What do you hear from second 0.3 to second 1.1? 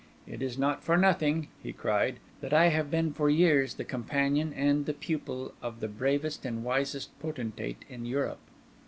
is not for